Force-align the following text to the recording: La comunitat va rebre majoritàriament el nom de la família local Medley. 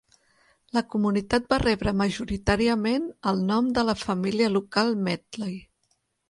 La 0.77 0.81
comunitat 0.93 1.43
va 1.51 1.59
rebre 1.63 1.93
majoritàriament 1.99 3.05
el 3.33 3.45
nom 3.51 3.69
de 3.77 3.85
la 3.91 3.97
família 4.05 4.49
local 4.55 4.91
Medley. 5.11 5.55